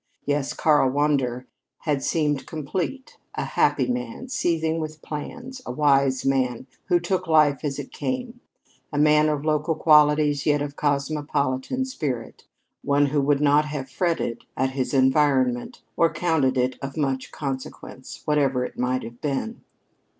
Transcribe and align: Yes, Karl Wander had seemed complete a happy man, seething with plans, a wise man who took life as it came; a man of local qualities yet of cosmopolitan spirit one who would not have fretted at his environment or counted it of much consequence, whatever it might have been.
Yes, 0.25 0.53
Karl 0.53 0.89
Wander 0.89 1.45
had 1.81 2.01
seemed 2.01 2.47
complete 2.47 3.17
a 3.35 3.45
happy 3.45 3.85
man, 3.87 4.29
seething 4.29 4.79
with 4.79 5.03
plans, 5.03 5.61
a 5.63 5.71
wise 5.71 6.25
man 6.25 6.65
who 6.87 6.99
took 6.99 7.27
life 7.27 7.59
as 7.63 7.77
it 7.77 7.91
came; 7.91 8.39
a 8.91 8.97
man 8.97 9.29
of 9.29 9.45
local 9.45 9.75
qualities 9.75 10.43
yet 10.47 10.59
of 10.59 10.75
cosmopolitan 10.75 11.85
spirit 11.85 12.45
one 12.83 13.05
who 13.05 13.21
would 13.21 13.41
not 13.41 13.65
have 13.65 13.91
fretted 13.91 14.43
at 14.57 14.71
his 14.71 14.91
environment 14.91 15.83
or 15.95 16.11
counted 16.11 16.57
it 16.57 16.79
of 16.81 16.97
much 16.97 17.31
consequence, 17.31 18.23
whatever 18.25 18.65
it 18.65 18.79
might 18.79 19.03
have 19.03 19.21
been. 19.21 19.61